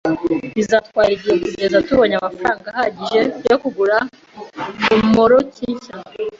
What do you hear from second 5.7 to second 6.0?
nshya.